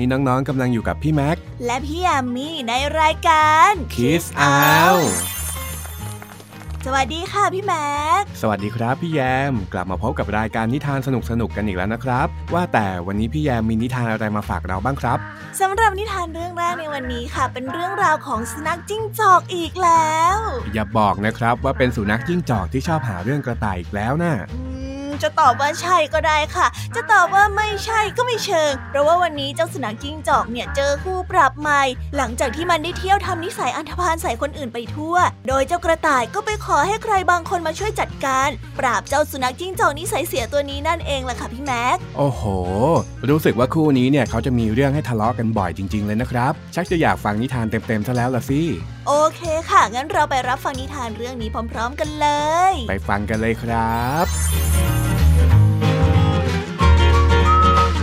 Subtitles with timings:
[0.00, 5.10] นนี้น้องๆกำลังอยู่กับพี่แม็ก และพี่แอมมี่ในรายการ Kiss Out
[6.86, 7.90] สวัสดีค่ะพี่แม็
[8.20, 11.08] ก สวัสดีครับพี่แยม กลับมาพบกับรายการนิทานส
[11.40, 15.18] นุกๆกันอีกแล้วนะครับ ว่าแต่วันนี้พี่แยมมีนิทานอะไรมาฝากเราบ้างครับ
[15.60, 20.36] สำหรับนิทานเรื่องแรกในวันนี้ค่ะ เป็นเรื่องราวของสุนัขจิ้งจอกอีกแล้ว
[20.74, 24.79] อย่าบอกนะครับว่าเป็นสุนัขจิ้งจอกที่ชอบหาเรื่องกระต่ายอีกแล้วนะ่ะอืม
[25.22, 31.82] จะตอบว่าใช่ก็ได้ค่ะ จะตอบว่าไม่ใช่ก็ไม่เชิง เพราะว่าวันนี้เจ้าสุนัขจิ้งจอกเนี่ยเจอคู่ปรับใหม่
[32.16, 35.16] หลังจากที่มันได้เที่ยวทำนิสัยอันธพาลใส่คนอื่นไปทั่ว
[35.48, 38.48] โดยเจ้ากระต่ายก็ไปขอให้ใครบางคนมาช่วยจัดการ
[38.78, 42.42] ปราบเจ้าสุนัขจิ้งจอกนิสัยเสียตัวนี้นั่นเองล่ะค่ะพี่แม็ก โอ้โห
[43.28, 48.60] รู้สึกว่าคู่นี้เนี่ยเขาจะมีเรื่องให้ทะเลาะกันบ่อยจริง ๆ เลยนะครับ ชักจะอยากฟังนิทานเต็มๆซะแล้วล่ะสิ
[49.08, 52.28] โอเคค่ะ งั้นเราไปรับฟังนิทานเรื่องนี้พร้อม ๆ กันเล
[52.72, 55.09] ย ไปฟังกันเลยครับ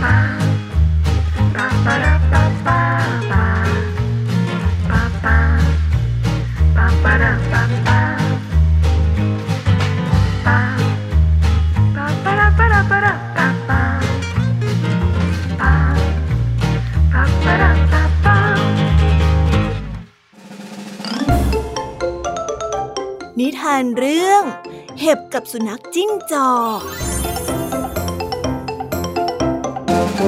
[23.46, 24.42] ิทานเรื่อง
[25.00, 26.80] เห็บกับสุนัขจิ้งจอก
[30.18, 30.20] เ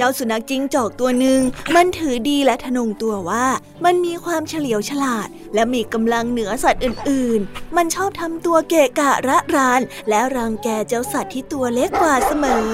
[0.00, 1.40] จ้าสุนัขจิ้งจอกตัวหนึ่ง
[1.74, 3.46] มันถือดีและทะนงตัวว่า
[3.84, 12.66] มันมีความเฉลียวฉลาด และมีกำลังเหนือสัตว์อื่น ๆ มันชอบทำตัวเกะกะระราน และรังแกเจ้าสัตว์ที่ตัวเล็กกว่าเสมอ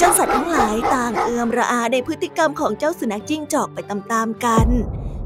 [0.00, 4.68] จ้าสัตว์ทั้งหลายต่างเอือมระอาในพฤติกรรมของเจ้าสุนัขจิ้งจอกไปตามๆกัน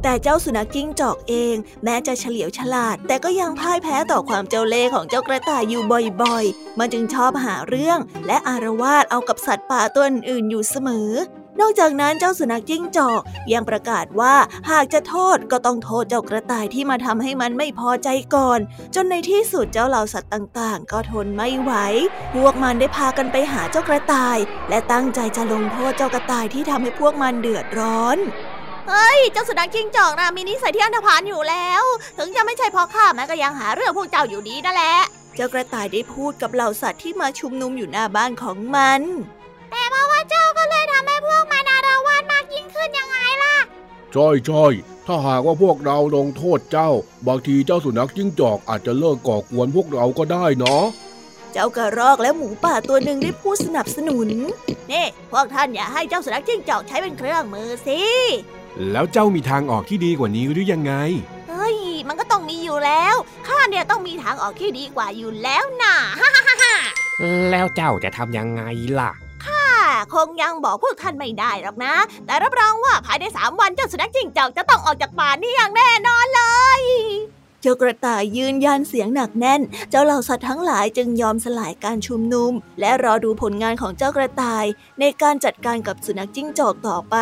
[0.07, 5.83] แต่เจ้าสุนัขจิ้งจอกเอง แม้จะเฉลียวฉลาด แต่ก็ยังพ่ายแพ้ต่อความเจ้าเล่ห์ของเจ้ากระต่ายอยู่
[6.23, 11.11] บ่อยๆ มันจึงชอบหาเรื่อง และอารวาสเอากับสัตว์ป่าตัวอื่นอยู่เสมอ
[11.61, 13.21] นอกจากนั้นเจ้าสุนัขจิ้งจอก
[13.53, 14.35] ยังประกาศว่า
[14.71, 18.61] หากจะโทษก็ต้องโทษเจ้ากระต่ายที่มาทำให้มันไม่พอใจก่อน
[18.95, 21.73] จนในที่สุดเจ้าเหล่าสัตว์ต่างๆ ก็ทนไม่ไหว
[22.35, 24.39] พวกมันได้พากันไปหาเจ้ากระต่าย
[24.69, 28.19] และตั้งใจจะลงโทษเจ้ากระต่ายที่ทำให้พวกมันเดือดร้อน
[28.89, 31.83] เฮ้ย เจ้าสุนัขจิ้งจอกนะมีนิสัยที่อันธพาลอยู่แล้ว
[32.19, 34.95] ถึงจะไม่ใช่พ่อข้าแม้ก็ยังหาเรื่องพวกเจ้าอยู่ดีนั่นแหละ
[35.35, 39.01] เจ้ากระต่ายได้พูดกับเหล่าสัตว์ที่มาชุมนุมอยู่หน้าบ้านของมัน
[39.71, 43.57] แต่เพราะว่าเจ้าก็เลยทำให้พวกมันอารวาสมากยิ่งขึ้นยังไงล่ะ
[44.13, 44.65] ใช่ใช่
[45.07, 46.91] ถ้าหากว่าพวกเราลงโทษเจ้า
[47.29, 50.85] บางทีเจ้าสุนัขจิ้งจอกอาจจะเลิกก่อกวนพวกเราก็ได้เนาะ
[51.53, 54.29] เจ้ากระรอกและหมูป่าตัวหนึ่งได้พูดสนับสนุน
[54.93, 58.01] นี่ พวกท่านอย่าให้เจ้าสุนัขจิ้งจอกใช้เป็นเครื่องมือสิ
[58.93, 60.93] แล้วเจ้ามีทางออกที่ดีกว่านี้หรือยังไง
[61.51, 61.77] เฮ้ย
[62.09, 63.15] มันก็ต้องมีอยู่แล้ว
[63.47, 66.75] ข้าเนี่ยต้องมีทางออกที่ดีกว่าอยู่แล้วน่ะฮ่าฮ่าฮ่า
[67.51, 68.63] แล้วเจ้าจะทำยังไง
[68.99, 69.11] ล่ะ
[69.45, 69.65] ข้า
[70.15, 71.95] คงยังบอกพวกท่านไม่ได้หรอกนะ
[72.27, 76.43] แต่รับรองว่าภายในสามวันเจ้าสุนัขจิ้งจอกจะต้องออกจากป่านี้อย่างแน่นอนเล
[76.81, 76.83] ย
[77.61, 84.65] เจ้ากระต่ายยืนยันเสียงหนักแน่น เจ้าเหล่าสัตว์ทั้งหลายจึงยอมสลายการชุมนุม และรอดูผลงานของเจ้ากระต่าย
[85.01, 87.17] ในการจัดการกับสุนัขจิ้งจอกต่อไป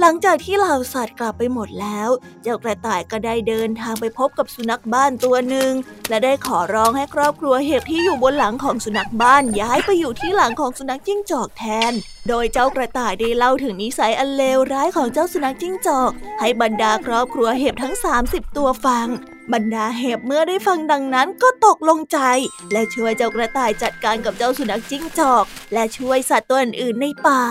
[0.00, 2.08] หลังจากที่เหล่าสัตว์กลับไปหมดแล้ว
[2.42, 5.72] เจ้ากระต่ายก็ได้เดินทางไปพบกับสุนัขบ้านตัวหนึ่ง
[6.08, 11.92] และได้ขอร้องให้ครอบครัวเห็บที่อยู่บนหลังของสุนัขบ้านย้ายไปอยู่ที่หลังของสุนัขจิ้งจอกแทน
[12.28, 17.94] โดยเจ้ากระต่ายได้เล่าถึงนิสัยอันเลวร้ายของเจ้าสุนัขจิ้งจอก ให้บรรดาครอบครัวเห็บทั้ง
[18.26, 19.08] 30 ตัวฟัง
[19.52, 22.18] บรรดาเห็บเมื่อได้ฟังดังนั้นก็ตกลงใจ
[22.72, 27.42] และช่วยเจ้ากระต่ายจัดการกับเจ้าสุนัขจิ้งจอก และช่วยสัตว์ตัวอื่นๆในป่า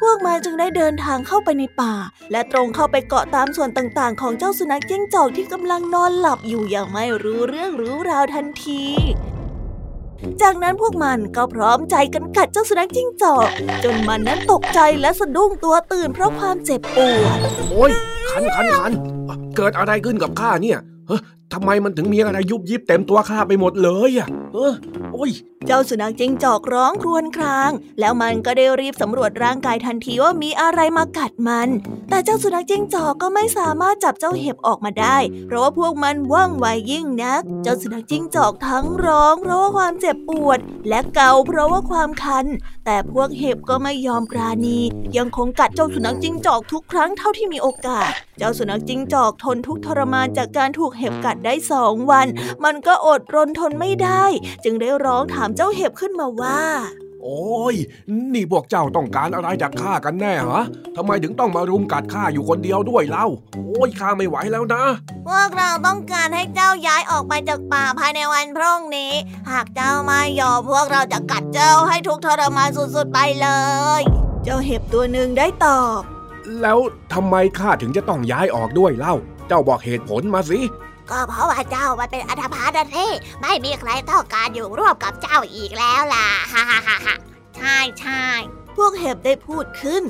[0.00, 1.94] พวกมันจึงได้เดินทางเข้าไปในป่า
[2.32, 8.84] และตรงเข้าไปเกาะตามส่วนต่างๆ ของเจ้าสุนัขจิ้งจอกที่กำลังนอนหลับอยู่อย่างไม่รู้เรื่องรู้ราวทันที
[10.42, 13.48] จากนั้นพวกมันก็พร้อมใจกันกัดเจ้าสุนัขจิ้งจอก
[13.84, 17.38] จนมันนั้นตกใจและสะดุ้งตัวตื่นเพราะความเจ็บปวด
[17.70, 17.90] โอ้ย
[18.30, 18.92] คันคันคัน
[19.56, 20.78] เกิดอะไรขึ้นกับข้าเนี่ย
[21.08, 21.20] เฮ้ย
[21.52, 24.74] ทำไมมันถึงมีอะไรยุบยิบเต็มตัวข้าไปหมดเลยอะเออ
[25.12, 25.30] โอ้ย
[25.66, 27.70] เจ้าสุนัขจิ้งจอกร้องครวญคราง
[28.00, 31.68] แล้วมันก็ได้รีบสำรวจร่างกายทันทีว่ามีอะไรมากัดมัน
[32.10, 35.16] แต่เจ้าสุนัขจิ้งจอกก็ไม่สามารถจับเจ้าเห็บออกมาได้
[35.46, 40.58] เพราะว่าพวกมันว่องไวยิ่งนัก เจ้าสุนัขจิ้งจอกทั้งร้องเพราะว่าความเจ็บปวด
[40.88, 42.46] และเกาเพราะว่าความคัน
[42.86, 44.78] แต่พวกเห็บก็ไม่ยอมปราณี
[45.16, 52.26] ยังคงกัดเจ้าสุนัขจิ้งจอกทุกครั้งเท่าที่มีโอกาส เจ้าสุนัขจิ้งจอกทนทุกทรมานจากการถูกเห็บกัดได้สองวัน
[52.64, 54.24] มันก็อดรนทนไม่ได้
[54.64, 56.62] จึงได้ร้องถามเจ้าเห็บขึ้นมาว่า
[57.22, 57.74] โอ้ย
[58.32, 60.64] นี่พวกเจ้าต้องการอะไรจากข้ากันแน่ฮะ
[60.96, 64.84] ทำไมถึงต้องมารุมกัดข้าอยู่คนเดียวด้วยเล่า โอ้ยข้าไม่ไหวแล้วนะ
[65.28, 69.12] พวกเราต้องการให้เจ้าย้ายออกไปจากป่าภายในวันพรุ่งนี้
[69.50, 73.48] หากเจ้าไม่ยอมพวกเราจะกัดเจ้าให้ทุกข์ทรมานสุดๆไปเล
[74.00, 74.02] ย
[74.44, 76.00] เจ้าเห็บตัวหนึ่งได้ตอบ
[76.62, 76.78] แล้ว
[77.12, 79.14] ทำไมข้าถึงจะต้องย้ายออกด้วยเล่า
[79.48, 80.60] เจ้าบอกเหตุผลมาสิ
[81.10, 83.10] ก็เพราะว่าเจ้ามันเป็นอัธพาลนะที่
[83.42, 87.14] ไม่มีใครต้องการอยู่ร่วมกับเจ้าอีกแล้วล่ะฮ่าฮ่าฮ่าฮ่า
[87.56, 88.24] ใช่ใช่
[88.76, 90.02] พวกเห็บได้พูดขึ้น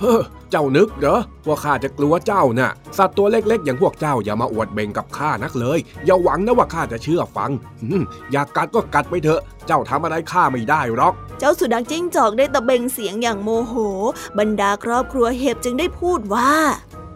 [0.00, 7.50] เฮ้อเจ้านึกเหรอว่าข้าจะกลัวเจ้าน่ะ สัตว์ตัวเล็กๆ อย่างพวกเจ้าอย่ามาอวดเบ่งกับข้านักเลย อย่าหวังนะว่าข้าจะเชื่อฟัง
[7.82, 8.02] อืม
[8.32, 13.74] อยากกัดก็กัดไปเถอะ เจ้าทำอะไรข้าไม่ได้หรอก เจ้าสุนัขจิ้งจอกได้ตะเบงเสียงอย่างโมโห
[14.38, 16.52] บรรดาครอบครัวเห็บจึงได้พูดว่า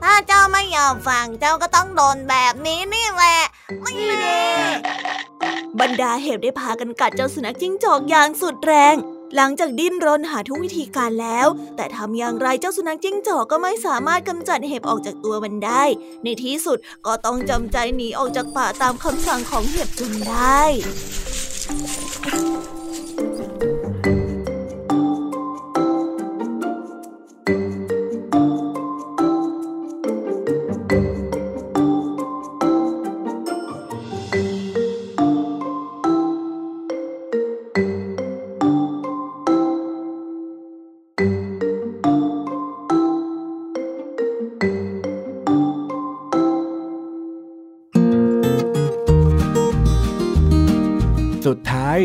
[0.02, 3.38] ถ้าเจ้าไม่ยอมฟังเจ้าก็ต้องโดนแบบนี้นี่แหละ
[3.84, 4.40] นี่แน่
[5.80, 8.96] บรรดาเห็บได้พากันกัดเจ้าสุนัขจิ้งจอกอย่างสุดแรง
[9.36, 15.82] หลังจากดิ้นรนหาทุกวิธีการแล้ว แต่ทำอย่างไรเจ้าสุนัขจิ้งจอกก็ไม่สามารถกำจัดเห็บออกจากตัวมันได้
[16.24, 20.62] ในที่สุดก็ต้องจำใจหนีออกจากป่าตามคำสั่งของเห็บจนได้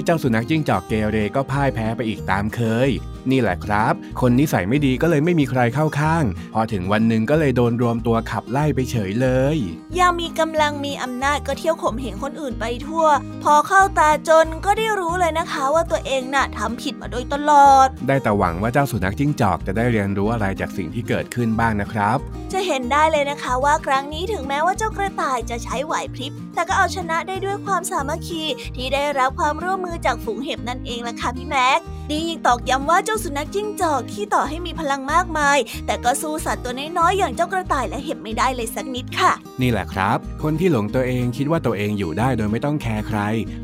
[0.05, 2.89] เจ้าสุนัขจิ้งจอกเกเรก็พ่ายแพ้ไปอีกตามเคย
[3.31, 6.23] นี่แหละครับ คนนิสัยไม่ดีก็เลยไม่มีใครเข้าข้าง
[6.53, 9.57] พอถึงวันหนึ่งก็เลยโดนรวมตัวขับไล่ไปเฉยเลย
[9.97, 13.05] ยามมีกำลังมีอำนาจก็เที่ยวข่มเหงคนอื่นไปทั่ว
[13.43, 22.17] พอเข้าตาจนก็ได้รู้เลยนะคะ ว่าตัวเองน่ะทำผิดมาโดยตลอด ได้แต่หวังว่าเจ้าสุนัขจิ้งจอกจะได้เรียนรู้อะไรจากสิ่งที่เกิดขึ้นบ้างนะครับ
[22.53, 28.43] จะเห็นได้เลยนะคะว่าครั้งนี้ถึงแม้ว่าเจ้ากระต่ายจะใช้ไหวพริบ แต่ก็เอาชนะได้ด้วยความสามัคคี
[28.75, 31.79] ที่ได้รับความร่วมมือจากฝูงเห็บนั่นเองล่ะค่ะพี่แม็ก
[32.09, 39.31] ดียิ่งตอกย้ำว่าเจ้าสุนัขจิ้งจอกที่ต่อให้มีพลังมากมาย แต่ก็สู้สัตว์ตัวน้อยๆอย่างเจ้ากระต่ายและเห็บไม่ได้เลยสักนิดค่ะ
[39.61, 43.19] นี่แหละครับ คนที่หลงตัวเองคิดว่าตัวเองอยู่ได้โดยไม่ต้องแคร์ใคร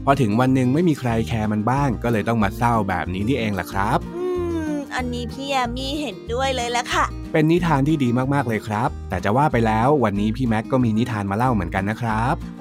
[0.06, 4.26] พอถึงวันหนึ่งไม่มีใครแคร์มันบ้าง ก็เลยต้องมาเศร้าแบบนี้นี่เองล่ะครับ อื
[4.72, 12.61] ม อันนี้พี่แยมมีเห็นด้วยเลยละค่ะเป็นนิทานที่ดีมากๆเลยครับ แต่จะว่าไปแล้ววันนี้พี่แม็กก็มีนิทานมาเล่าเหมือนกันนะครับโ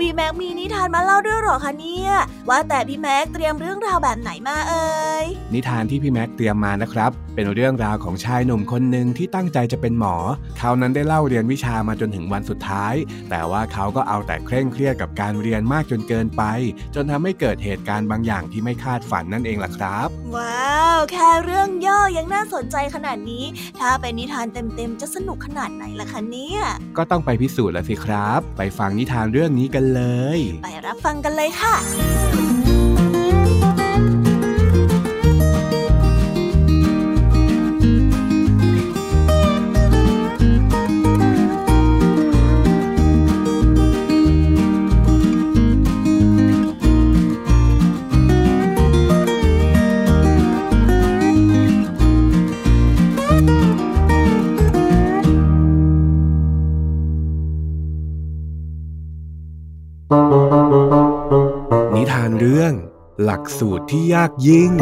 [0.00, 2.12] พี่แม็กมีนิทานมาเล่าด้วยหรอคะเนี่ย
[2.48, 4.88] ว่าแต่พี่แม็กเตรียมเรื่องราวแบบไหนมาเอ่
[5.24, 10.16] ยนิทานที่พี่แม็กเตรียมมานะครับ เป็นเรื่องราวของชายหนุ่มคนหนึ่งที่ตั้งใจจะเป็นหมอ
[10.58, 12.94] เขานั้นได้เล่าเรียนวิชามาจนถึงวันสุดท้าย
[13.30, 16.42] แต่ว่าเขาก็เอาแต่เคร่งเครียดกับการเรียนมากจนเกินไป
[16.94, 23.44] จนทำให้เกิดเหตุการณ์บางอย่างที่ไม่คาดฝันนั่นเองล่ะครับ ว้าว แค่เรื่องย่อยังน่าสนใจขนาดนี้
[23.80, 26.60] ถ้าเป็นนิทานเต็มๆ จะสนุกขนาดไหนล่ะคะเนี่ย
[26.96, 30.02] ก็ต้องไปพิสูจน์แล้วสิครับ ไปฟังนิทานเรื่องนี้กันเล
[30.36, 31.74] ย ไปรับฟังกันเลยค่ะ
[63.46, 64.72] กสูตรที่ยากยิ่ง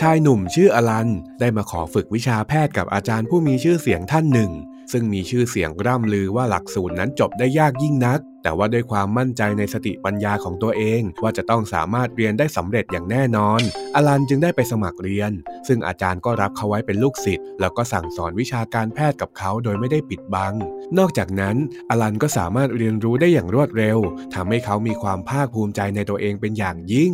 [0.00, 1.08] ชายหนุ่มชื่ออลัน
[1.40, 4.50] ได้มาขอฝึกวิชาแพทย์กับอาจารย์ผู้มีชื่อเสียงท่านหนึ่ง
[4.92, 13.60] ซึ่งมีชื่อเสียงร่ำลือว่าหลักสูตรนั้นจบได้ยากยิ่งนัก แต่ว่าด้วยความมั่นใจในสติปัญญาของตัวเอง ว่าจะต้องสามารถเรียนได้สำเร็จอย่างแน่นอน
[13.94, 15.30] อลันจึงได้ไปสมัครเรียน
[15.68, 20.54] ซึ่งอาจารย์ก็รับเขาไว้เป็นลูกศิษย์แล้วก็สั่งสอนวิชาการแพทย์กับเขาโดยไม่ได้ปิดบัง
[20.98, 21.56] นอกจากนั้น
[21.90, 23.98] อลันก็สามารถเรียนรู้ได้อย่างรวดเร็ว
[24.34, 27.12] ทำให้เขามีความภาคภูมิใจในตัวเองเป็นอย่างยิ่ง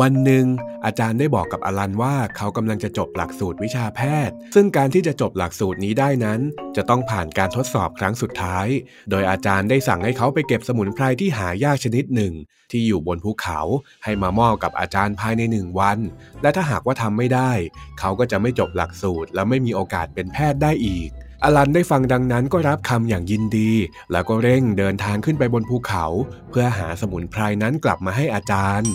[0.00, 0.46] วันหนึ่ง
[0.84, 6.40] อาจารย์ได้บอกกับอลันว่าเขากำลังจะจบหลักสูตรวิชาแพทย์ ซึ่งการที่จะจบหลักสูตรนี้ได้นั้น
[6.76, 8.66] จะต้องผ่านการทดสอบครั้งสุดท้าย
[9.10, 12.32] โดยอาจารย์ได้สั่งให้เขาไปเก็บสมุนไพรที่หายากชนิดหนึ่ง
[12.70, 13.60] ที่อยู่บนภูเขา
[14.04, 15.98] ให้มามอบกับอาจารย์ภายในหนึ่งวัน
[16.42, 17.52] และถ้าหากว่าทำไม่ได้
[18.00, 21.08] เขาก็จะไม่จบหลักสูตร และไม่มีโอกาสเป็นแพทย์ได้อีก
[21.44, 23.70] อลันได้ฟังดังนั้นก็รับคำอย่างยินดี
[24.12, 26.04] แล้วก็เร่งเดินทางขึ้นไปบนภูเขา
[26.50, 28.92] เพื่อหาสมุนไพรนั้นกลับมาให้อาจารย์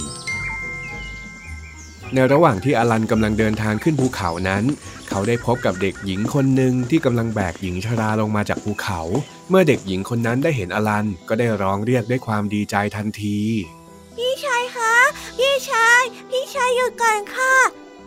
[2.14, 4.64] ในระหว่างที่อลันกำลังเดินทางขึ้นภูเขานั้น
[5.10, 9.00] เขาได้พบกับเด็กหญิงคนหนึ่งที่กำลังแบกหญิงชราลงมาจากภูเขา
[9.50, 13.40] เมื่อเด็กหญิงคนนั้นได้เห็นอลันก็ได้ร้องเรียกด้วยความดีใจทันที
[14.18, 14.94] พี่ชายคะ
[15.38, 17.54] พี่ชาย พี่ชายหยุดก่อนค่ะ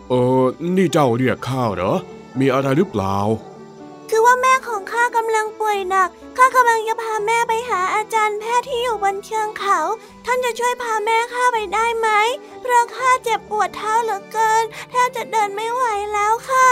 [0.09, 0.43] เออ
[0.75, 1.93] นี่เจ้าเรียกข้าเหรอ
[2.39, 3.17] มีอะไรหรือเปล่า
[4.09, 8.22] คือว่าแม่ของข้ากำลังป่วยหนักข้ากำลังจะพาแม่ไปหาอาจารย์
[8.53, 9.79] แพทย์ที่อยู่บนเชิงเขา
[10.25, 12.09] ท่านจะช่วยพาแม่ข้าไปได้ไหม
[12.61, 15.83] เพราะข้าเจ็บปวดเท้าเหลือเกิน แทบจะเดินไม่ไหว
[16.13, 16.67] แล้วค่ะ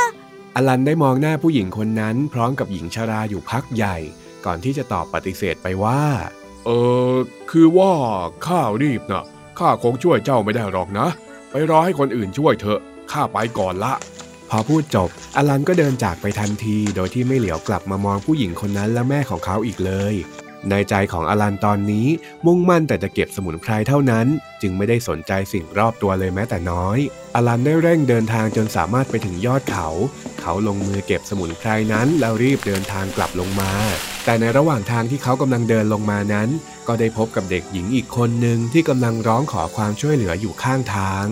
[0.56, 3.98] อลันได้มองหน้าผู้หญิงคนนั้น พร้อมกับหญิงชราอยู่พักใหญ่
[4.46, 6.02] ก่อนที่จะตอบปฏิเสธไปว่า
[6.66, 6.70] เอ
[7.14, 7.16] อ
[7.52, 7.94] คือว่า
[8.46, 9.26] ข้ารีบนะ
[9.60, 11.08] ข้าคงช่วยเจ้าไม่ได้หรอกนะ
[11.52, 12.80] ไปรอให้คนอื่นช่วยเถอะ
[13.12, 13.94] ข้าไปก่อนละ
[14.50, 20.16] พอพูดจบ อลันก็เดินจากไปทันที โดยที่ไม่เหลียวกลับมามองผู้หญิงคนนั้นและแม่ของเขาอีกเลย
[20.70, 22.08] ในใจของอลันตอนนี้
[22.46, 24.28] มุ่งมั่นแต่จะเก็บสมุนไพรเท่านั้น
[24.62, 26.98] จึงไม่ได้สนใจสิ่งรอบตัวเลยแม้แต่น้อย
[27.36, 29.88] อลันได้เร่งเดินทางจนสามารถไปถึงยอดเขา
[30.40, 33.72] เขาลงมือเก็บสมุนไพรนั้นแล้วรีบเดินทางกลับลงมา
[34.26, 36.50] แต่ในระหว่างทางที่เขากำลังเดินลงมานั้น
[36.88, 41.26] ก็ได้พบกับเด็กหญิงอีกคนหนึ่งที่กำลังร้องขอความช่วยเหลืออยู่ข้างทาง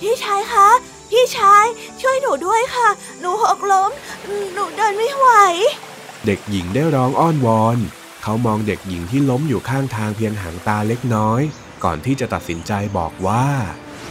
[0.00, 0.68] พี่ชายคะ
[1.10, 1.64] พี่ชาย
[2.00, 2.88] ช่วยหนูด้วยค่ะ
[3.20, 3.90] หนูหกล้ม
[4.54, 5.28] หนูเดินไม่ไหว
[6.26, 7.78] เด็กหญิงได้ร้องอ้อนวอน
[8.22, 11.42] เขามองเด็กหญิงที่ล้มอยู่ข้างทางเพียงหางตาเล็กน้อย
[11.84, 13.46] ก่อนที่จะตัดสินใจบอกว่า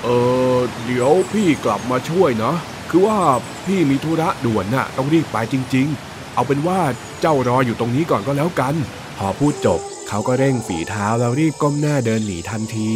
[0.03, 0.07] เอ
[0.55, 2.53] อเดี๋ยวพี่กลับมาช่วยนะ
[2.89, 3.17] คือว่า
[3.65, 6.79] พี่มีธุระด่วนน่ะต้องรีบไปจริง ๆ เอาเป็นว่า
[7.21, 8.75] เจ้ารออยู่ตรงนี้ก่อนก็แล้วกัน
[9.17, 12.91] พอพูดจบ เขาก็เร่งฝีเท้าแล้วรีบก้มหน้าเดินหนีทันที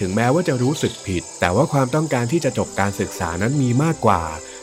[0.00, 4.22] ถึงแม้ว่าจะรู้สึกผิด แต่ว่าความต้องการที่จะจบการศึกษานั้นมีมากกว่า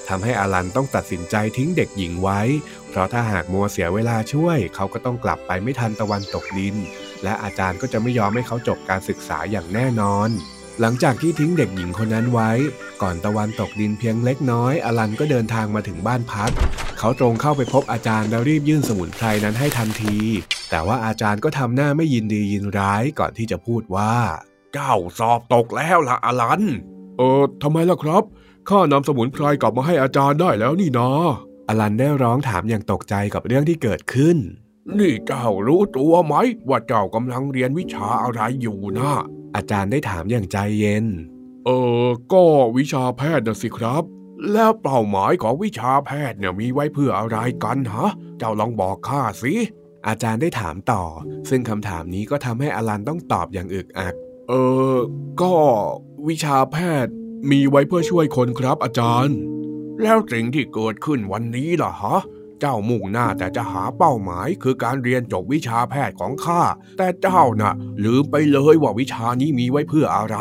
[0.10, 2.42] ทำให้อลันต้องตัดสินใจทิ้งเด็กหญิงไว้
[2.90, 6.76] เพราะถ้าหากมัวเสียเวลาช่วย เขาก็ต้องกลับไปไม่ทันตะวันตกดิน
[7.24, 10.30] และอาจารย์ก็จะไม่ยอมให้เขาจบการศึกษาอย่างแน่นอน
[10.82, 12.52] หลังจากที่ทิ้งเด็กหญิงคนนั้นไว้
[13.02, 16.52] ก่อนตะวันตกดินเพียงเล็กน้อยอลันก็เดินทางมาถึงบ้านพัก
[17.00, 20.18] เขาตรงเข้าไปพบอาจารย์แล้วรีบยื่นสมุนไพรนั้นให้ทันที
[20.70, 24.14] แต่ว่าอาจารย์ก็ทำหน้าไม่ยินดียินร้ายก่อนที่จะพูดว่า
[24.74, 26.62] เจ้าสอบตกแล้วล่ะอลัน
[27.18, 28.24] เออทำไมล่ะครับ
[28.70, 31.10] ข้านำสมุนไพรกลับมาให้อาจารย์ได้แล้วนี่นา
[31.68, 34.38] อลันได้ร้องถามอย่างตกใจกับเรื่องที่เกิดขึ้น
[35.00, 36.36] นี่เจ้ารู้ตัวไหม
[36.70, 39.12] ว่าเจ้ากำลังเรียนวิชาอะไรอยู่นะ
[39.56, 41.06] อาจารย์ได้ถามอย่างใจเย็น
[41.66, 41.70] เอ
[42.06, 42.44] อ ก็
[42.78, 44.04] วิชาแพทย์นะสิครับ
[44.52, 49.54] แล้วเป้าหมายของวิชาแพทย์เนี่ยมีไว้เพื่ออะไรกันฮะ เจ้าลองบอกข้าสิ
[50.08, 51.04] อาจารย์ได้ถามต่อ
[51.50, 54.14] ซึ่งคำถามนี้ก็ทำให้อลันต้องตอบอย่างอึกอัก
[54.50, 54.54] เอ
[54.96, 54.98] อ
[55.42, 55.54] ก็
[56.28, 57.14] วิชาแพทย์
[57.52, 59.38] มีไว้เพื่อช่วยคนครับอาจารย์
[60.02, 62.18] แล้วสิ่งที่เกิดขึ้นวันนี้ล่ะฮะ
[62.62, 66.62] เจ้ามุ่งหน้าแต่จะหาเป้าหมายคือการเรียนจบวิชาแพทย์ของข้า
[66.98, 67.74] แต่เจ้าน่ะ
[68.06, 70.38] ลืมไปเลยว่าวิชานี้มีไว้เพื่ออะไร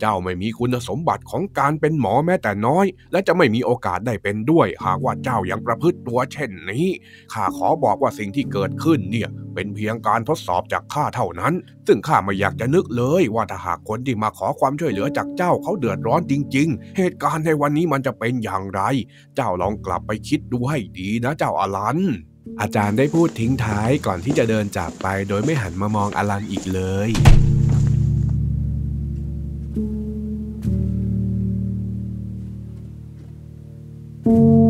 [0.00, 6.86] เจ้าไม่มีคุณสมบัติของการเป็นหมอแม้แต่น้อย และจะไม่มีโอกาสได้เป็นด้วย หากว่าเจ้ายังประพฤติตัวเช่นนี้
[7.32, 11.54] ข้าขอบอกว่าสิ่งที่เกิดขึ้นเนี่ย เป็นเพียงการทดสอบจากข้าเท่านั้น
[11.86, 18.80] ซึ่งข้าไม่อยากจะนึกเลยว่าถ้าหากคนที่มาขอความช่วยเหลือจากเจ้าเขาเดือดร้อนจริง ๆ เหตุการณ์ในวันนี้มันจะเป็นอย่างไร
[19.36, 21.98] เจ้าลองกลับไปคิดดูให้ดีนะเจ้าอลัน
[22.60, 27.10] อาจารย์ได้พูดทิ้งท้ายก่อนที่จะเดินจากไปโดยไม่หันมามองอลันอีกเลย
[34.26, 34.63] ว้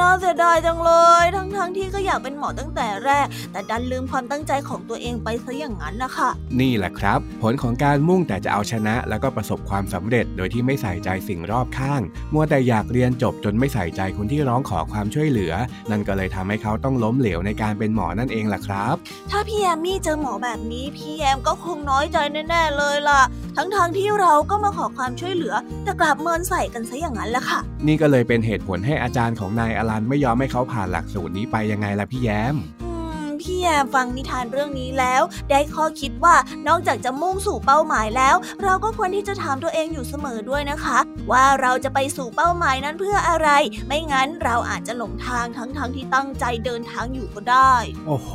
[0.00, 0.92] น่าเสียดายจังเล
[1.22, 6.30] ย ทั้งๆที่ก็อยากเป็นหมอตั้งแต่แรก แต่ดันลืมความตั้งใจของตัวเองไปซะอย่างนั้นนะคะ
[6.60, 12.00] นี่แหละครับ ผลของการมุ่งแต่จะเอาชนะแล้วก็ประสบความสำเร็จ โดยที่ไม่ใส่ใจสิ่งรอบข้าง
[12.32, 15.52] มัวแต่อยากเรียนจบจนไม่ใส่ใจคนที่ร้องขอความช่วยเหลือ
[15.90, 18.94] นั่นก็เลยทำให้เขาต้องล้มเหลวในการเป็นหมอนั่นเองล่ะครับ
[19.30, 22.16] ถ้าพี่แอมมี่เจอหมอแบบนี้พี่แอมก็คงน้อยใจ
[22.48, 23.20] แน่ๆเลยล่ะ
[23.56, 32.90] ทั้งๆที่เราก็มาขอความช่วยเหลือ แต่กลับเมินใส่กันซะอย่างนั้นแหละค่ะ นี่ก็เลยเป็นเหตุผลให้อาจารย์ของนายอลันไม่ยอมให้เขาผ่านหลักสูตรนี้ไปยังไงล่ะพี่แย้มอื
[33.24, 36.34] มพี่แอมฟังนิทานเรื่องนี้แล้ว ได้ข้อคิดว่า
[36.68, 40.98] นอกจากจะมุ่งสู่เป้าหมายแล้ว เราก็ควรที่จะถามตัวเองอยู่เสมอด้วยนะคะ
[41.30, 43.48] ว่าเราจะไปสู่เป้าหมายนั้นเพื่ออะไร
[43.86, 47.74] ไม่งั้นเราอาจจะหลงทางทั้งๆทที่ตั้งใจเดินทางอยู่ก็ได้
[48.06, 48.32] โอ้โห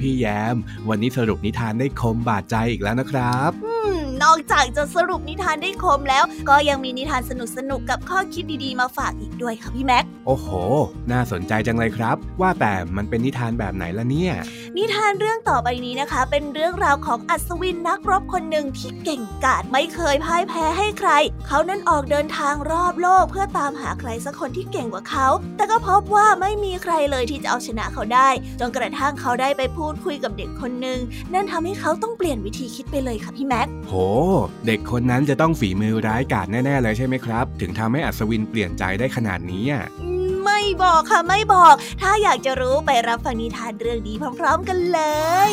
[0.00, 0.56] พี่แย้ม
[0.88, 3.67] วันนี้สรุปนิทานได้คมบาดใจอีกแล้วนะครับอื
[4.22, 10.48] นอกจากจะสรุปนิทานได้คมแล้ว ก็ยังมีนิทานสนุกสนุกกับข้อคิดดีๆ มาฝากอีกด้วยค่ะพี่แม็ก โอ้โห
[11.12, 14.32] น่าสนใจจังเลยครับ ว่าแต่มันเป็นนิทานแบบไหนล่ะเนี่ย
[14.76, 21.10] นิทานเรื่องต่อไปนี้นะคะ เป็นเรื่องราวของอัศวินนักรบคนหนึ่งที่เก่งกาจไม่เคยพ่ายแพ้ให้ใคร
[21.46, 28.28] เขานั้นออกเดินทางรอบโลกเพื่อตามหาใครสักคนที่เก่งกว่าเขา แต่ก็พบว่าไม่มีใครเลยที่จะเอาชนะเขาได้
[28.60, 30.98] จนกระทั่งเขาได้ไปพูดคุยกับเด็กคนหนึ่ง
[31.34, 33.92] นั่นทำให้เขาต้องเปลี่ยนวิธีคิดไปเลยค่ะพี่แม็กโห
[34.66, 39.84] เด็กคนนั้นจะต้องฝีมือร้ายกาจแน่ ๆ เลยใช่ไหมครับ ถึงทำให้อัศวินเปลี่ยนใจได้ขนาดนี้อะ
[40.44, 45.00] ไม่บอกค่ะไม่บอก ถ้าอยากจะรู้ไปรับฟังนิทานเรื่องนี้พร้อม ๆ กันเล
[45.50, 45.52] ย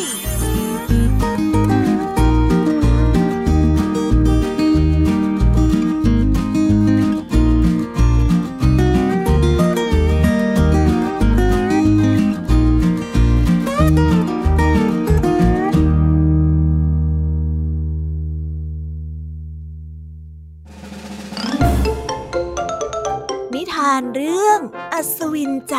[23.96, 24.60] านเรื่อง
[24.94, 25.76] อัศวินใจ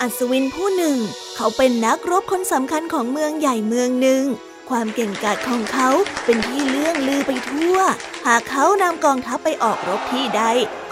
[0.00, 0.96] อัศวินผู้หนึ่ง
[1.36, 4.24] เขาเป็นนักรบคนสำคัญของเมืองใหญ่เมืองหนึ่ง
[4.70, 5.88] ความเก่งกาจของเขา
[6.24, 7.78] เป็นที่เลื่องลือไปทั่ว
[8.26, 10.42] หากเขานำกองทัพไปออกรบที่ใด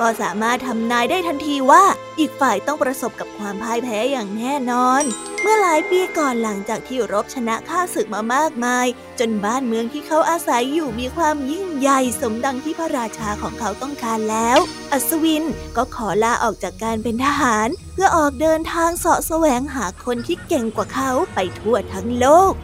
[0.00, 1.84] ก็สามารถทำนายได้ทันทีว่า
[2.18, 5.02] อีกฝ่ายต้องประสบกับความพ่ายแพ้อย่างแน่นอน
[5.40, 8.86] เมื่อหลายปีก่อนหลังจากที่รบชนะข้าศึกมามากมาย
[9.18, 14.58] จนบ้านเมืองที่เขาอาศัยอยู่มีความยิ่งใหญ่สมดังที่พระราชาของเขาต้องการแล้ว
[14.92, 15.44] อัศวิน
[15.76, 22.54] ก็ขอลาออกจากการเป็นทหาร เพื่อออกเดินทางเสาะแสวงหาคนที่เก่งกว่าเขาไปทั่วทั้งโลก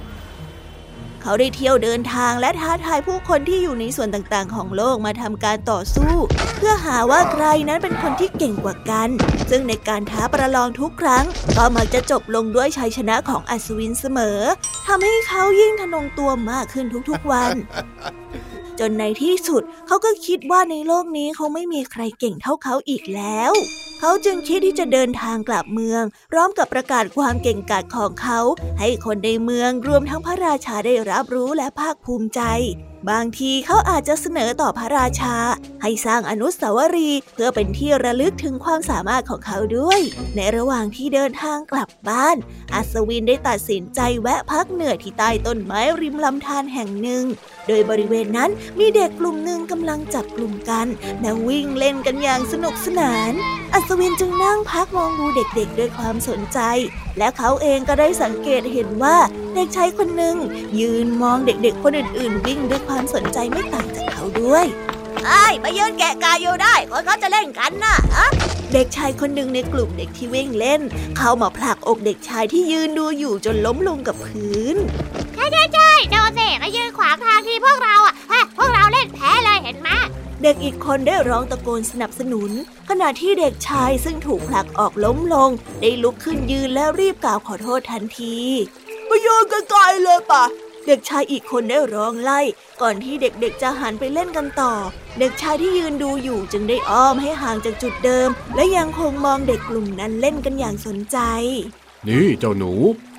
[1.28, 6.12] เขาได้เที่ยวเดินทางและท้าทายผู้คนที่อยู่ในส่วนต่างๆ ของโลกมาทำการต่อสู้
[6.56, 9.08] เพื่อหาว่าใครนั้นเป็นคนที่เก่งกว่ากัน
[9.50, 11.24] ซึ่งในการท้าประลองทุกครั้ง
[11.56, 14.40] ก็มักจะจบลงด้วยชัยชนะของอัศวินเสมอ
[14.86, 17.54] ทำให้เขายิ่งทะนงตัวมากขึ้นทุกๆวัน
[18.80, 23.52] จนในที่สุดเขาก็คิดว่าในโลกนี้คงไม่มีใครเก่งเท่าเขาอีกแล้ว
[24.00, 28.40] เขาจึงคิดที่จะเดินทางกลับเมือง พร้อมกับประกาศความเก่งกาจของเขา
[28.78, 32.40] ให้คนในเมืองรวมทั้งพระราชาได้รับรู้และภาคภูมิใจ
[33.10, 35.36] บางทีเขาอาจจะเสนอต่อพระราชา
[35.82, 40.00] ให้สร้างอนุสาวรีย์เพื่อเป็นที่ระลึกถึงความสามารถของเขาด้วย
[40.36, 42.36] ในระหว่างที่เดินทางกลับบ้าน
[42.74, 47.24] อัศวินได้ตัดสินใจแวะพักเหนื่อยที่ใต้ต้นไม้ริมลำธารแห่งหนึ่ง
[47.68, 50.86] โดยบริเวณนั้นมีเด็กกลุ่มหนึ่งกำลังจับกลุ่มกัน
[51.20, 53.32] และวิ่งเล่นกันอย่างสนุกสนาน
[53.74, 56.58] อัศวินจึงนั่งพักมองดูเด็กๆ ด้วยความสนใจ
[57.18, 59.16] และเขาเองก็ได้สังเกตเห็นว่า
[59.58, 60.36] เด็กชายคนหนึ่ง
[60.80, 64.64] ยืนมองเด็กๆคนอื่นๆ วิ่งด้วยความสนใจไม่ต่างจากเขาด้วย
[65.26, 68.26] ไอ้มายืนแกะกายอยู่ได้คนเขาจะเล่นกันนะอะ
[68.72, 70.80] เด็กชายคนหนึ่งในกลุ่มเด็กที่วิ่งเล่น
[71.16, 74.76] เข้ามาผลักอกเด็กชายที่ยืนดูอยู่จนล้มลงกับพื้น
[75.34, 79.90] ใช่ใช่ใช่โดนเสมายืนขวางทางที่พวกเราอะฮะพวกเราเล่นแพ้เลยเห็นไหม
[80.42, 82.50] เด็กอีกคนได้ร้องตะโกนสนับสนุน
[82.88, 88.38] ขณะที่เด็กชายซึ่งถูกผลักออกล้มลง ได้ลุกขึ้นยืนและรีบกล่าวขอโทษทันที
[89.08, 90.44] ไปยืนไกลๆเลยป่ะ
[90.86, 92.40] เด็กชายอีกคนได้ร้องไล่
[92.80, 94.72] ก่อนที่เด็กๆจะหันไปเล่นกันต่อ
[95.18, 101.18] เด็กชายที่ยืนดูอยู่จึงได้อ้อมให้ห่างจากจุดเดิม และยังคงมองเด็กกลุ่มนั้นเล่นกันอย่างสนใจ
[102.08, 102.72] นี่เจ้าหนู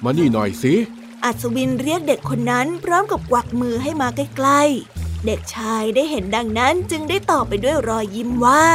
[0.04, 0.74] มานี่หน่อยสิ
[1.24, 8.66] อัศวินเรียกเด็กคนนั้นพร้อมกับกวักมือให้มาใกล้ๆ เด็กชายได้เห็นดังนั้นจึงได้ตอบไปด้วยรอยยิ้มว่า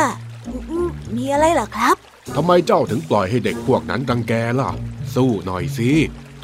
[0.46, 1.96] อืมมีอะไรเหรอครับ
[2.37, 4.70] ทำไมเจ้าถึงปล่อยให้เด็กพวกนั้นรังแกล่ะ
[5.14, 5.90] สู้หน่อยสิ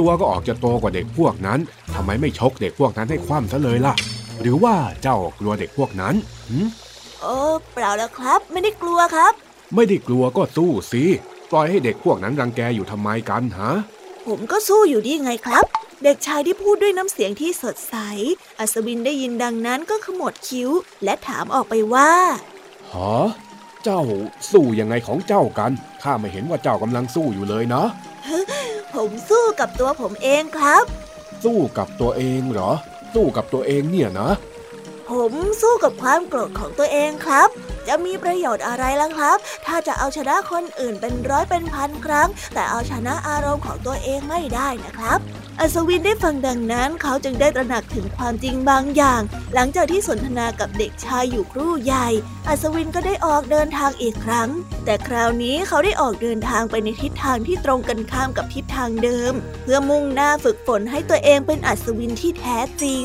[0.01, 1.61] ตัวก็ออกจะโตกว่าเด็กพวกนั้น
[1.95, 3.95] ทำไมไม่ชกเด็กพวกนั้นให้คว่ำซะเลยล่ะ
[4.41, 6.15] หรือว่าเจ้ากลัวเด็กพวกนั้น
[6.49, 6.67] หืม
[7.21, 7.37] โอ้
[7.73, 9.33] เปล่าแล้วครับ ไม่ได้กลัวครับ
[9.75, 11.05] ไม่ได้กลัวก็สู้สิ
[11.51, 13.73] ปล่อยให้เด็กพวกนั้นรังแกอยู่ทำไมกันฮะ
[14.27, 15.65] ผมก็สู้อยู่ดีไงครับ
[16.05, 17.97] เด็กชายที่พูดด้วยน้ำเสียงที่สดใส
[18.59, 20.71] อัศวินได้ยินดังนั้นก็ขมวดคิ้ว
[21.05, 22.11] และถามออกไปว่า
[22.93, 23.17] ฮะ
[23.85, 24.03] เจ้า
[24.53, 27.83] สู้ยังไงของเจ้ากันข้าไม่เห็นว่าเจ้ากำลังสู้อยู่เลยนะ
[28.95, 30.85] ผมสู้กับตัวผมเองครับ
[31.45, 32.71] สู้กับตัวเองเหรอ
[33.15, 34.31] สู้กับตัวเองเนี่ยนะ
[35.11, 37.49] ผมสู้กับความโกรธของตัวเองครับ
[37.89, 45.20] จะมีประโยชน์อะไรล่ะครับ ถ้าจะเอาชนะคนอื่นเป็นร้อยเป็นพันครั้ง แต่เอาชนะอารมณ์ของตัวเองไม่ได้นะครับ
[45.63, 49.23] อัศวินได้ฟังดังนั้น เขาจึงได้ตระหนักถึงความจริงบางอย่าง
[49.55, 52.09] หลังจากที่สนทนากับเด็กชายอยู่ครู่ใหญ่
[52.49, 54.49] อัศวินก็ได้ออกเดินทางอีกครั้ง
[54.85, 63.05] แต่คราวนี้เขาได้ออกเดินทางไปในทิศทางที่ตรงกันข้ามกับทิศทางเดิม เพื่อมุ่งหน้าฝึกฝนให้ตัวเองเป็นอัศวินที่แท้จริง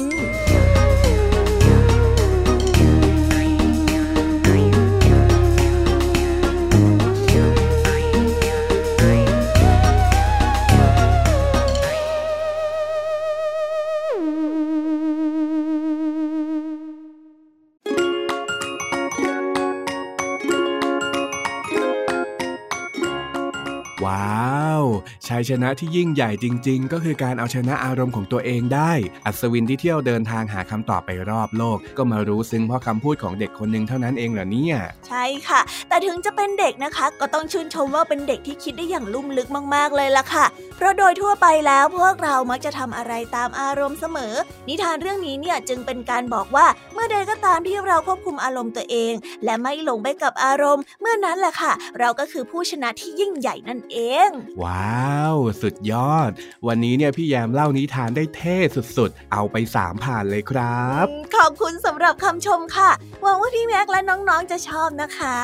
[24.04, 24.84] ว้าว
[25.28, 28.92] ชัยชนะที่ยิ่งใหญ่จริง ๆ ก็คือการเอาชนะอารมณ์ของตัวเองได้
[29.26, 34.78] อัศวินที่เที่ยวเดินทางหาคำตอบไปรอบโลก ก็มารู้ซึ้งเพราะคำพูดของเด็กคนหนึ่งเท่านั้นเองเหรอเนี่ย
[35.08, 44.34] ใช่ค่ะ แต่ถึงจะเป็นเด็กนะคะ ก็ต้องชื่นชมว่าเป็นเด็กที่คิดได้อย่างลุ่มลึกมาก ๆเลยล่ะค่ะ เพราะโดยทั่วไปแล้วพวกเรามักจะทำอะไรตามอารมณ์เสมอ
[44.68, 54.30] นิทานเรื่องนี้เนี่ยจึงเป็นการบอกว่าเมื่อใดก็ตามที่เราควบคุมอารมณ์ตัวเอง และไม่หลงไปกับอารมณ์ เมื่อนั้นแหละค่ะ เราก็คือผู้ชนะที่ยิ่งใหญ่นั่นเอง
[54.64, 56.32] ว้าว สุดยอด
[56.68, 58.58] วันนี้เนี่ยพี่แยมเล่านิทานได้เท่
[58.98, 65.40] สุดๆ เอาไปสามผ่านเลยครับ ขอบคุณสำหรับคำชมค่ะ หวังว่าพี่แม็กและน้องๆจะชอบนะคะ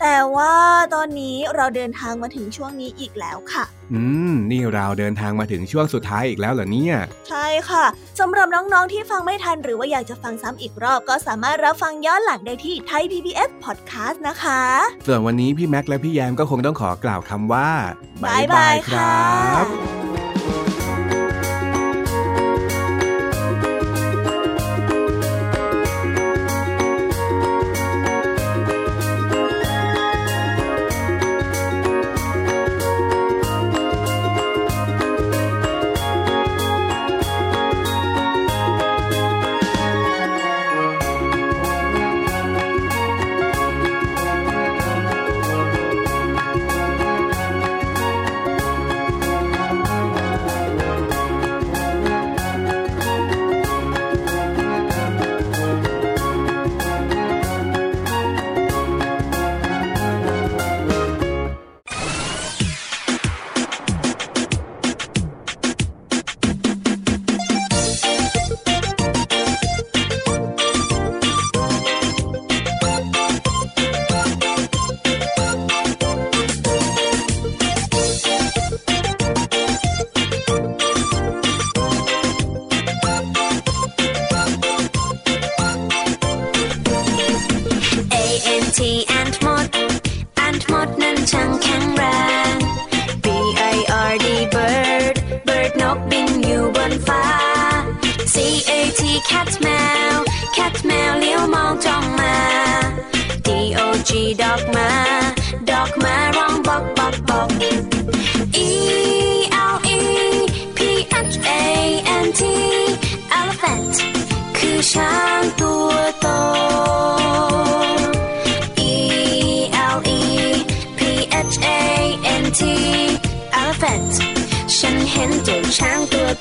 [0.00, 0.54] แต่ว่า
[0.94, 6.96] ตอนนี้เราเดินทางมาถึงช่วงนี้อีกแล้วค่ะ อืม นี่เราเดินทางมาถึงช่วงสุดท้ายอีกแล้วเหรอเนี่ย
[7.28, 7.84] ใช่ค่ะ
[8.20, 14.62] สำหรับน้องๆที่ฟังไม่ทันหรือว่าอยากจะฟังซ้ำอีกรอบ ก็สามารถรับฟังย้อนหลังได้ที่ไทย PBS Podcast นะคะ
[15.06, 17.68] ส่วนวันนี้พี่แม็กและพี่แยมก็คงต้องขอกล่าวคำว่า
[18.24, 19.14] บ๊ายบายครัค่ะ
[19.64, 20.01] บ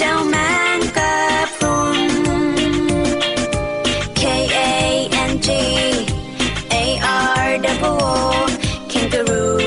[0.00, 0.36] จ้าแม
[0.76, 1.14] งกะ
[1.56, 2.00] พรุน
[4.20, 4.22] K
[4.56, 4.58] A
[5.30, 5.48] N G
[6.72, 6.84] A
[7.44, 8.16] R double O
[8.90, 9.58] kangaroo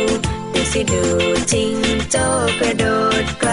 [0.53, 1.03] ดูสิดู
[1.51, 1.75] จิง
[2.11, 2.23] โจ้
[2.59, 2.83] กระโด
[3.23, 3.51] ดไกล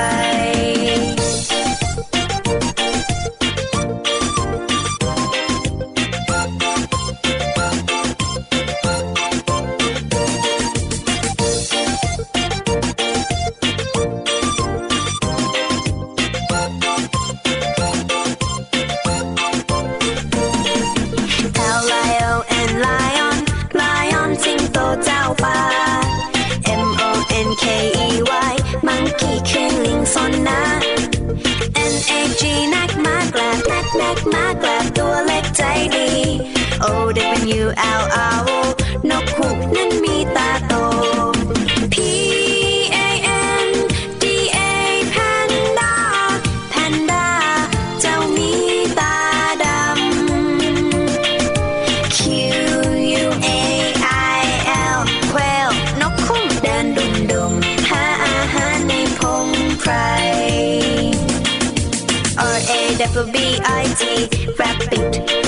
[64.59, 65.46] rabbit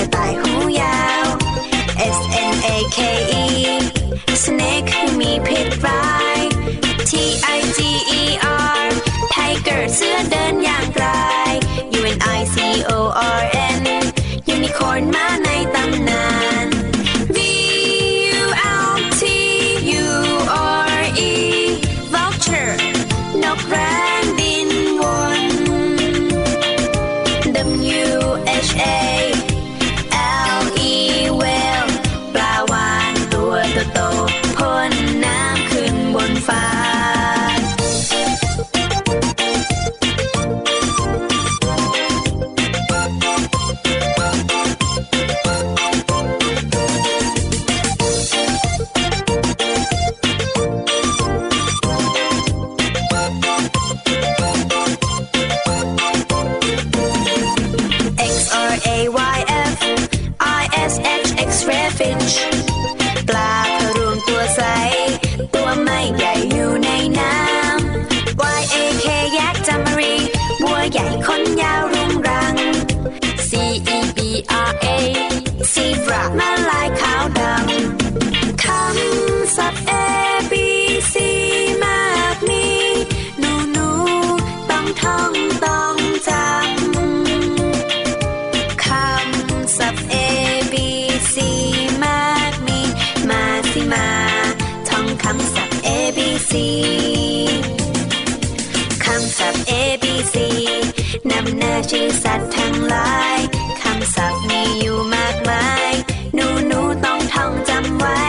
[101.89, 103.37] ชื่อสัตว์ทั้งหลาย
[103.81, 105.91] คำศัพท์มีอยู่มากมาย
[106.33, 108.23] หนูหนูต้องท่องจำไว้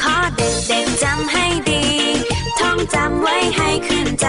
[0.00, 1.84] ขอเด็กเด็กจำให้ดี
[2.60, 4.28] ท่องจำไว้ให้ขึ้นใจ